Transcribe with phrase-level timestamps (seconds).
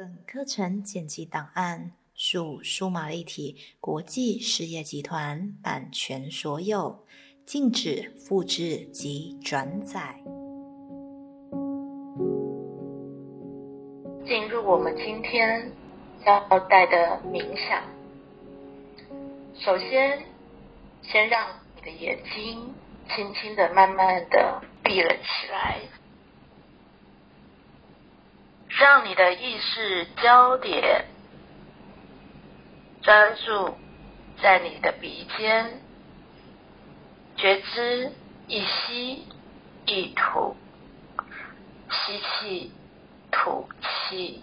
[0.00, 7.04] 本课程剪辑档案属数码立体国际事业集团版权所有，
[7.44, 10.18] 禁止复制及转载。
[14.24, 15.70] 进入我们今天
[16.24, 17.82] 要带的冥想，
[19.52, 20.18] 首先，
[21.02, 21.46] 先让
[21.76, 22.72] 你的眼睛
[23.14, 25.78] 轻轻的、慢慢的闭了起来。
[28.80, 31.04] 让你的意识焦点
[33.02, 33.76] 专注
[34.40, 35.82] 在你的鼻尖，
[37.36, 38.10] 觉知
[38.46, 39.26] 一吸
[39.84, 40.56] 一吐，
[41.90, 42.72] 吸气
[43.30, 43.68] 吐
[44.08, 44.42] 气，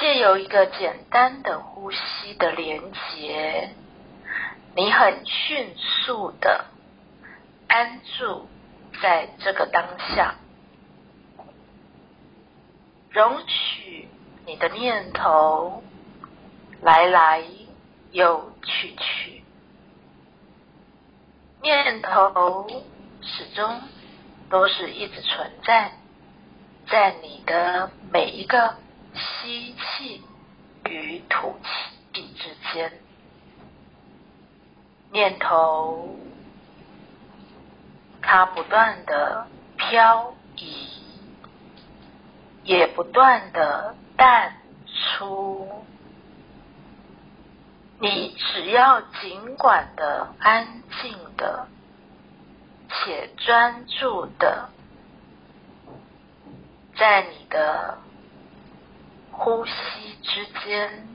[0.00, 3.70] 借由一个简单的呼吸的连接，
[4.74, 6.64] 你很迅速的
[7.68, 8.48] 安住
[9.00, 9.84] 在这个当
[10.16, 10.34] 下。
[13.16, 14.06] 容许
[14.44, 15.82] 你的念头
[16.82, 17.42] 来来
[18.10, 19.42] 又去去，
[21.62, 22.68] 念头
[23.22, 23.80] 始终
[24.50, 25.92] 都是一直存在
[26.90, 28.76] 在你的每一个
[29.14, 30.22] 吸气
[30.84, 31.56] 与吐
[32.12, 32.92] 气之间，
[35.10, 36.18] 念头
[38.20, 39.46] 它不断的
[39.78, 40.95] 漂移。
[42.66, 44.52] 也不断的淡
[45.18, 45.84] 出，
[48.00, 51.68] 你只要尽管的安静的
[52.88, 54.68] 且专注的，
[56.96, 57.98] 在你的
[59.30, 59.72] 呼吸
[60.22, 61.08] 之间，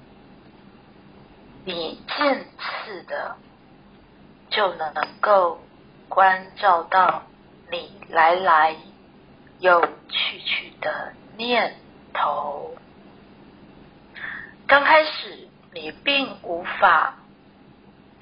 [1.65, 3.35] 你渐次的
[4.49, 5.59] 就能能够
[6.07, 7.23] 关照到
[7.69, 8.77] 你来来
[9.59, 11.13] 又去去的。
[11.41, 11.75] 念
[12.13, 12.75] 头，
[14.67, 17.15] 刚开始你并无法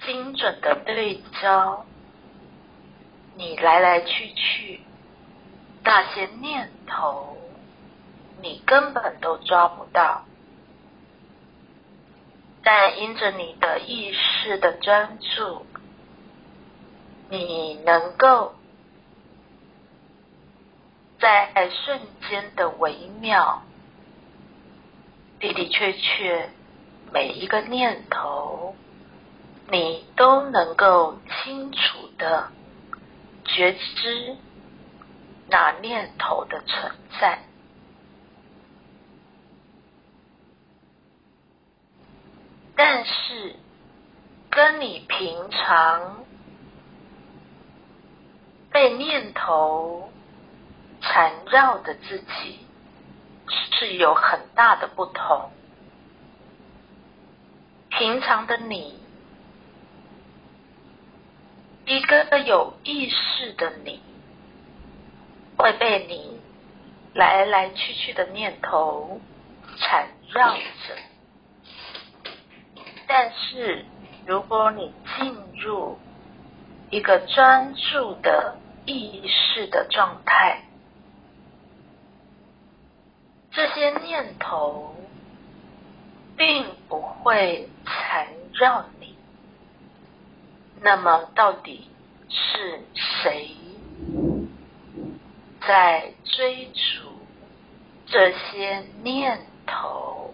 [0.06, 1.86] 精准的对焦，
[3.36, 4.80] 你来来去去
[5.84, 7.36] 那些念头，
[8.42, 10.24] 你根本都抓不到。
[12.64, 15.66] 但因着你的意识的专注，
[17.30, 18.56] 你能够。
[21.20, 22.00] 在瞬
[22.30, 23.62] 间的微妙，
[25.40, 26.50] 的的确确，
[27.12, 28.74] 每一个念头，
[29.70, 32.50] 你都能够清楚的
[33.44, 34.38] 觉知
[35.50, 37.40] 那念头的存在。
[42.78, 43.58] 但是，
[44.50, 46.24] 跟你平常
[48.72, 50.14] 被念头。
[51.02, 52.66] 缠绕的自己
[53.48, 55.52] 是有很大的不同。
[57.90, 59.00] 平常的你，
[61.86, 64.02] 一个有意识的你，
[65.58, 66.40] 会被你
[67.14, 69.20] 来来去去的念头
[69.78, 70.96] 缠绕着。
[73.08, 73.86] 但是，
[74.28, 75.98] 如果你进入
[76.92, 78.56] 一个专注的
[78.86, 80.62] 意识的状态，
[83.60, 84.96] 这些念头
[86.38, 89.18] 并不会缠绕你，
[90.80, 91.90] 那么到底
[92.30, 93.52] 是谁
[95.68, 97.12] 在追逐
[98.06, 100.34] 这些念头？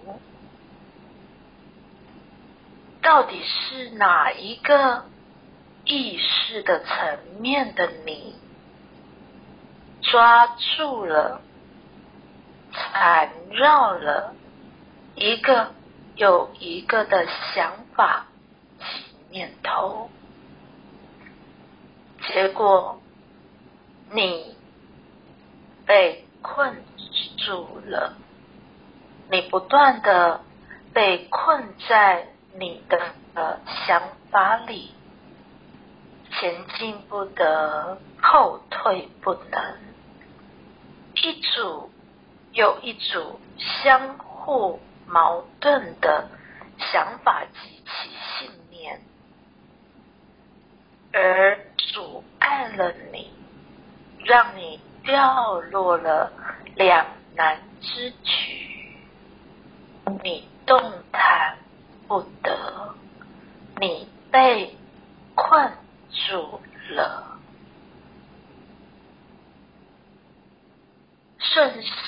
[3.01, 5.05] 到底是哪一个
[5.83, 8.35] 意识的层面的你
[10.03, 10.45] 抓
[10.77, 11.41] 住了？
[12.93, 14.33] 缠绕了
[15.15, 15.71] 一个
[16.15, 18.27] 又一个的想法
[19.29, 20.09] 念头，
[22.27, 23.01] 结果
[24.11, 24.55] 你
[25.85, 26.83] 被困
[27.37, 28.13] 住了，
[29.29, 30.41] 你不断的
[30.93, 32.27] 被困在
[32.57, 33.13] 你的
[33.85, 34.91] 想法里，
[36.31, 39.77] 前进不得，后退不能，
[41.15, 41.89] 一组。
[42.55, 46.29] 有一组相互矛盾的
[46.77, 48.09] 想法及其
[48.39, 49.01] 信念，
[51.11, 53.29] 而阻碍了你，
[54.23, 56.31] 让你掉落了
[56.77, 57.05] 两
[57.35, 58.95] 难之举，
[60.23, 60.79] 你动
[61.11, 61.57] 弹
[62.07, 62.95] 不得，
[63.81, 64.77] 你被
[65.35, 65.73] 困
[66.29, 66.61] 住
[66.91, 67.37] 了。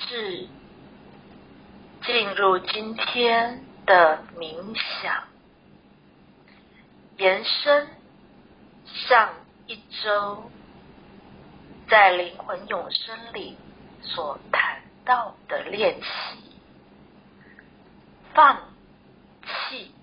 [0.08, 0.48] 是
[2.06, 5.26] 进入今天的冥想，
[7.18, 7.88] 延伸
[8.86, 9.34] 上
[9.66, 10.50] 一周
[11.90, 13.58] 在灵魂永生里
[14.02, 16.56] 所谈到的练习，
[18.34, 18.62] 放
[19.44, 19.94] 弃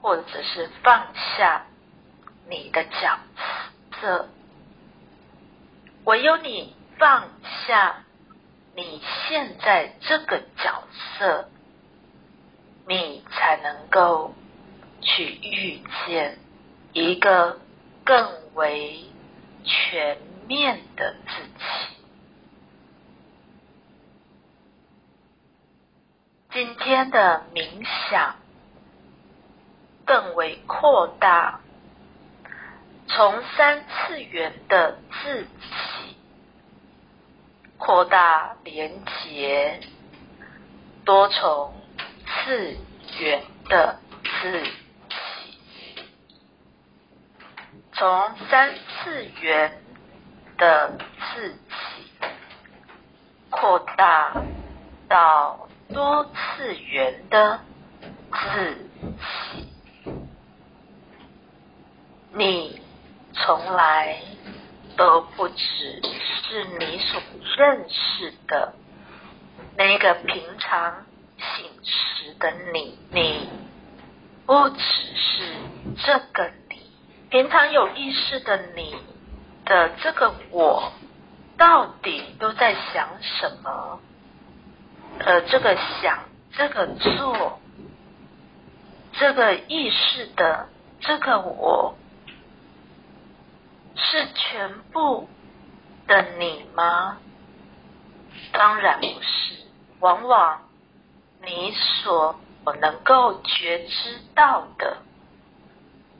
[0.00, 1.66] 或者是放下
[2.48, 3.18] 你的角
[4.00, 4.30] 色，
[6.04, 7.28] 唯有你放
[7.66, 8.02] 下。
[8.74, 10.84] 你现在这个角
[11.18, 11.48] 色，
[12.86, 14.34] 你才能够
[15.00, 16.38] 去遇见
[16.92, 17.58] 一个
[18.04, 19.04] 更为
[19.64, 21.96] 全面的自己。
[26.52, 28.36] 今天的冥想
[30.04, 31.60] 更为扩大，
[33.06, 35.48] 从三次元的自己。
[37.80, 38.92] 扩大连
[39.24, 39.80] 结
[41.04, 41.72] 多重
[42.26, 42.76] 次
[43.18, 43.98] 元的
[44.42, 44.70] 自己，
[47.94, 49.82] 从三次元
[50.58, 50.92] 的
[51.34, 51.56] 自己
[53.48, 54.34] 扩大
[55.08, 57.60] 到多次元的
[58.30, 58.88] 自
[60.04, 60.12] 己，
[62.34, 62.80] 你
[63.32, 64.20] 从来
[64.98, 65.56] 都不只
[66.44, 67.20] 是你所。
[67.60, 68.72] 认识的
[69.76, 71.04] 那个平常
[71.36, 73.50] 醒时的你，你
[74.46, 75.44] 不只是
[76.02, 76.90] 这个你，
[77.28, 78.96] 平常有意识的你
[79.66, 80.90] 的这个我，
[81.58, 84.00] 到底都在想什么？
[85.18, 86.18] 呃，这个想，
[86.56, 87.60] 这个做，
[89.12, 90.66] 这个意识的
[91.00, 91.94] 这个我，
[93.96, 95.28] 是全部
[96.06, 97.18] 的你吗？
[98.52, 99.54] 当然不是，
[100.00, 100.62] 往往
[101.42, 102.40] 你所
[102.80, 104.98] 能够觉知到的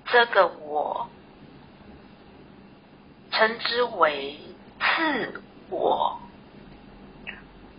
[0.06, 1.08] 这个我，
[3.30, 4.38] 称之为
[4.78, 6.20] 自我，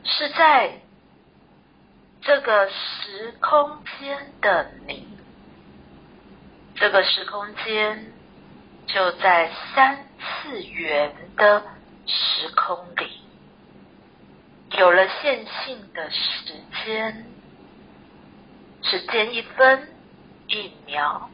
[0.04, 0.80] 是在
[2.22, 5.08] 这个时空间的你，
[6.76, 8.14] 这个时空间
[8.88, 11.64] 就在三次元的
[12.06, 13.21] 时空里。
[14.78, 16.54] 有了线性的时
[16.86, 17.26] 间，
[18.82, 19.90] 时间一分
[20.48, 21.30] 一秒，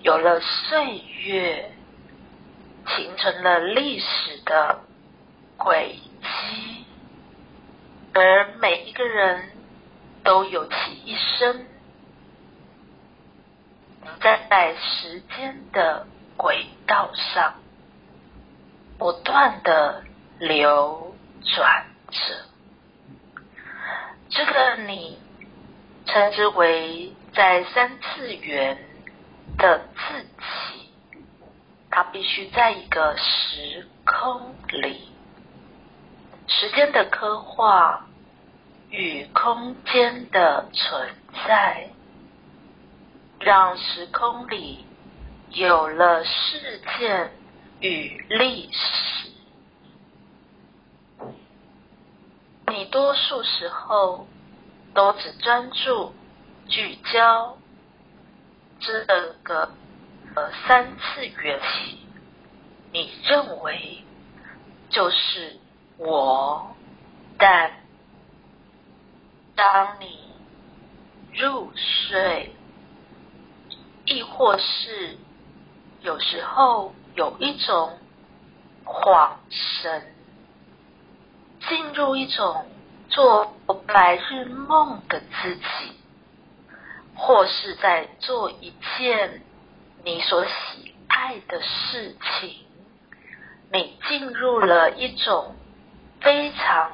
[0.00, 1.70] 有了岁月，
[2.86, 4.80] 形成了历史的
[5.58, 6.84] 轨迹，
[8.14, 9.50] 而每一个人
[10.24, 11.66] 都有其一生，
[14.20, 17.54] 在时间的轨道上
[18.98, 20.02] 不断的
[20.38, 21.14] 流
[21.54, 21.86] 转。
[22.10, 22.44] 是，
[24.28, 25.18] 这个你
[26.06, 28.78] 称之为在三次元
[29.58, 30.90] 的自己，
[31.90, 35.08] 它必须在一个时空里，
[36.46, 38.06] 时间的刻画
[38.90, 41.10] 与空间的存
[41.46, 41.90] 在，
[43.40, 44.86] 让时空里
[45.50, 47.32] 有了事件
[47.80, 49.35] 与历史。
[52.76, 54.26] 你多数时候
[54.92, 56.12] 都只专注
[56.68, 57.56] 聚焦
[58.80, 59.02] 这
[59.42, 59.70] 个
[60.34, 61.98] 呃三次元体，
[62.92, 64.04] 你认为
[64.90, 65.56] 就是
[65.96, 66.76] 我，
[67.38, 67.72] 但
[69.54, 70.18] 当你
[71.32, 72.54] 入睡，
[74.04, 75.16] 亦或是
[76.02, 77.98] 有时候有一种
[78.84, 80.12] 恍神。
[81.68, 82.66] 进入一种
[83.08, 83.54] 做
[83.86, 85.62] 白日梦的自己，
[87.14, 89.42] 或是在做一件
[90.04, 92.54] 你所喜爱的事情，
[93.72, 95.56] 你进入了一种
[96.20, 96.92] 非常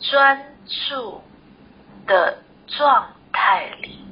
[0.00, 0.54] 专
[0.88, 1.22] 注
[2.06, 4.04] 的状态里。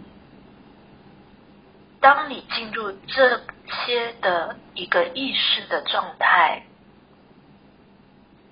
[2.00, 3.40] 当你进入这
[3.86, 6.64] 些的一个意识的状态。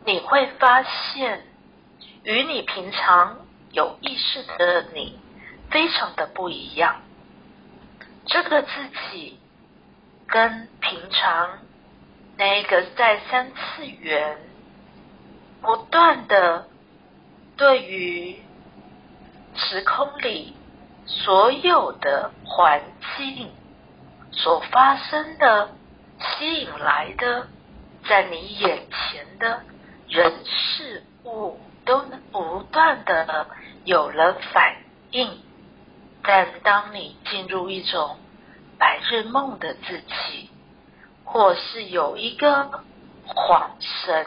[0.04, 1.44] 你会发现，
[2.24, 5.18] 与你平常有意识的你
[5.70, 7.02] 非常的不一样。
[8.26, 8.68] 这个自
[9.10, 9.38] 己
[10.26, 11.58] 跟平常
[12.36, 14.38] 那个在三次元
[15.60, 16.66] 不断的
[17.56, 18.42] 对于
[19.54, 20.56] 时空里
[21.06, 22.82] 所有的环
[23.16, 23.50] 境
[24.32, 25.70] 所发生的
[26.18, 27.46] 吸引来的，
[28.08, 29.62] 在你眼前的。
[30.12, 33.46] 人事物都能不断的
[33.84, 34.76] 有了反
[35.10, 35.40] 应。
[36.22, 38.18] 但当你进入一种
[38.78, 40.50] 白日梦的自己，
[41.24, 42.84] 或是有一个
[43.26, 44.26] 恍神，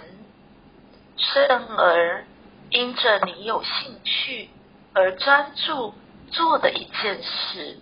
[1.17, 2.25] 甚而
[2.71, 4.49] 因着你有兴趣
[4.93, 5.93] 而专注
[6.31, 7.77] 做的一件事，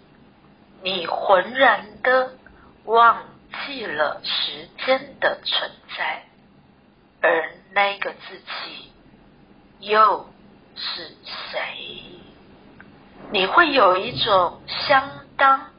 [0.83, 2.33] 你浑然的
[2.83, 3.24] 忘
[3.65, 6.25] 记了时间的存在，
[7.24, 8.92] 而那个自己
[9.80, 10.27] 又
[10.75, 11.15] 是
[11.51, 12.03] 谁？
[13.32, 15.72] 你会有一种相当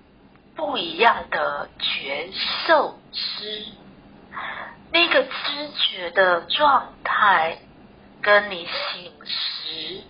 [0.56, 2.30] 不一样的觉
[2.66, 3.66] 受知，
[4.90, 7.58] 那个知觉的状态，
[8.22, 10.02] 跟你醒时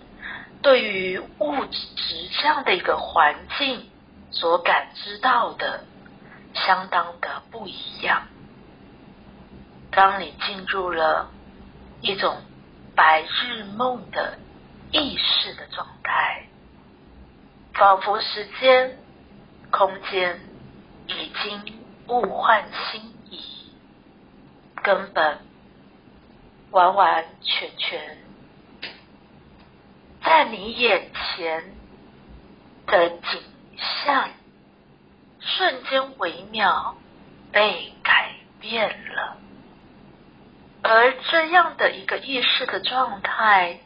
[0.63, 3.91] 对于物质这样的一个环境
[4.31, 5.85] 所感知到的，
[6.55, 8.29] 相当的不一样。
[9.95, 11.31] 当你进入了
[12.01, 12.37] 一种
[12.97, 14.39] 白日梦的
[14.91, 16.47] 意识的状态。
[17.75, 18.99] 仿佛时间、
[19.73, 20.41] 空间
[21.09, 23.73] 已经物换星移，
[24.83, 25.41] 根本
[26.71, 28.19] 完完全全
[30.23, 31.65] 在你眼前
[32.87, 33.43] 的景
[34.05, 34.29] 象，
[35.41, 36.95] 瞬间微妙
[37.51, 39.37] 被改变了。
[40.87, 43.81] 而这样的一个意识的状态，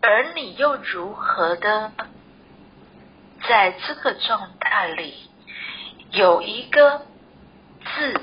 [0.00, 1.92] 而你又如何的？
[3.46, 5.28] 在这个状态里，
[6.12, 7.00] 有一个
[7.84, 8.20] 自己，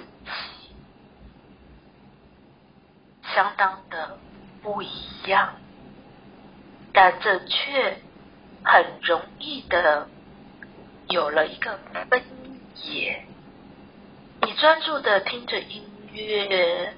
[3.36, 4.18] 相当的
[4.64, 5.54] 不一样，
[6.94, 8.02] 但这却
[8.64, 10.08] 很容易的
[11.10, 11.78] 有了一个
[12.10, 12.24] 分
[12.82, 13.26] 野。
[14.42, 15.84] 你专注的听着音
[16.14, 16.94] 乐，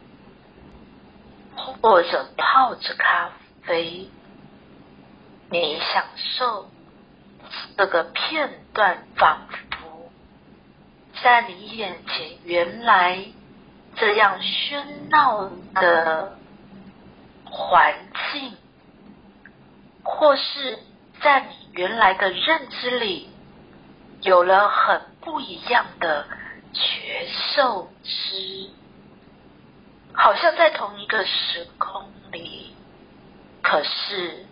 [1.81, 3.31] 或者泡着咖
[3.63, 4.09] 啡，
[5.49, 6.69] 你享受。
[7.75, 10.09] 这个片段仿佛
[11.21, 13.25] 在你眼前，原来
[13.95, 16.37] 这样喧闹的
[17.43, 17.93] 环
[18.31, 18.55] 境，
[20.03, 20.79] 或是
[21.21, 23.29] 在你原来的认知里，
[24.21, 26.25] 有了很不一样的
[26.71, 28.69] 觉受之，
[30.31, 32.73] 好像在同一个时空里，
[33.61, 34.45] 可是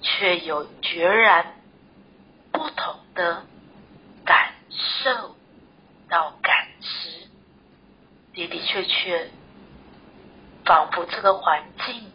[0.00, 1.56] 却有决然。
[2.52, 3.44] 不同的
[4.24, 5.36] 感受
[6.08, 7.28] 到感知，
[8.32, 9.28] 的的确确，
[10.64, 12.10] 仿佛这个环境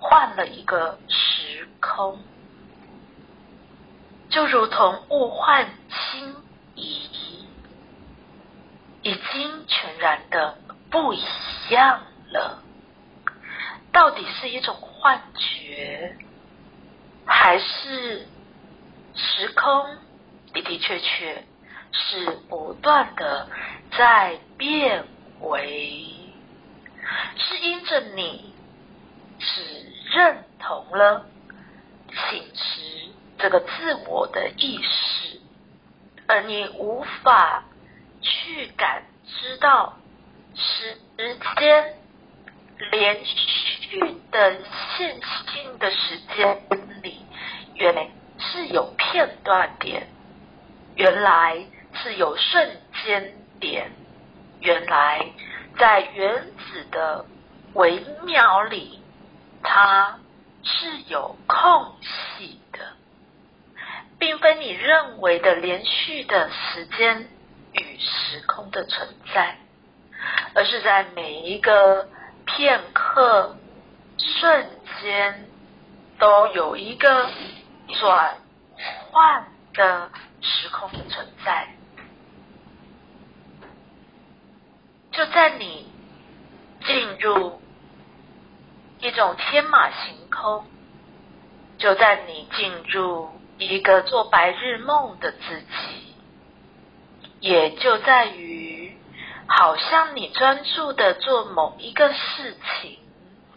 [0.00, 2.18] 换了一个时空，
[4.28, 6.34] 就如同物换星
[6.74, 7.46] 移，
[9.02, 10.58] 已经全然的
[10.90, 11.24] 不一
[11.70, 12.62] 样了。
[13.92, 16.16] 到底是一种幻觉，
[17.26, 18.26] 还是？
[19.14, 19.98] 时空
[20.54, 21.44] 的的确确
[21.92, 23.46] 是不断的
[23.94, 25.04] 在变
[25.40, 26.06] 为，
[27.36, 28.54] 是因着你
[29.38, 31.26] 只认同了
[32.30, 35.42] 醒时这个自我的意识，
[36.26, 37.64] 而你无法
[38.22, 39.98] 去感知到
[40.54, 40.98] 时
[41.58, 41.94] 间
[42.90, 43.98] 连续
[44.30, 44.56] 的
[44.96, 46.62] 线性的时间
[47.02, 47.24] 里，
[47.74, 48.08] 原来。
[48.44, 50.08] 是有片段点，
[50.96, 53.92] 原来是有瞬间点，
[54.60, 55.26] 原来
[55.78, 57.24] 在原子的
[57.74, 59.00] 微秒里，
[59.62, 60.18] 它
[60.64, 62.80] 是有空隙的，
[64.18, 67.28] 并非你认为的连续的时间
[67.74, 69.56] 与时空的存在，
[70.54, 72.08] 而是在每一个
[72.44, 73.56] 片刻
[74.18, 74.66] 瞬
[75.02, 75.48] 间
[76.18, 77.28] 都有一个。
[78.00, 78.38] 转
[79.10, 79.44] 换
[79.74, 81.68] 的时空的存在，
[85.10, 85.92] 就在你
[86.86, 87.60] 进入
[88.98, 90.64] 一种天马行空，
[91.76, 93.28] 就在你进入
[93.58, 96.14] 一个做白日梦的自己，
[97.40, 98.51] 也就在于，
[99.56, 102.98] 好像你专注的做某一个事情，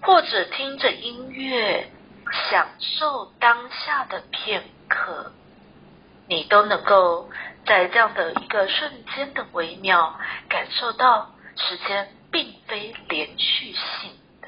[0.01, 1.89] 或者听着音乐。
[2.49, 5.31] 享受当下的片刻，
[6.27, 7.29] 你都能够
[7.67, 14.11] 在这样的一个瞬间的微妙感受到时间并非连续性
[14.41, 14.47] 的，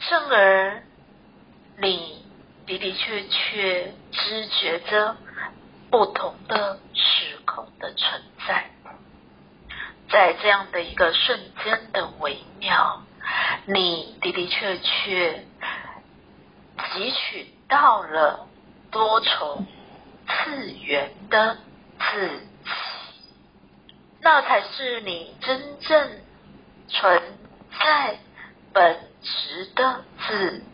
[0.00, 0.82] 甚而
[1.76, 2.24] 你
[2.66, 5.16] 的的确确知觉着
[5.90, 8.70] 不同的时空的存在，
[10.14, 13.02] 在这样的一个瞬间的微妙，
[13.66, 15.44] 你的的确确。
[16.76, 18.46] 汲取到了
[18.92, 19.66] 多重
[20.28, 21.56] 次元的
[21.98, 22.46] 自己，
[24.20, 26.10] 那才是你真正
[26.86, 27.20] 存
[27.80, 28.18] 在
[28.72, 30.64] 本质的自己。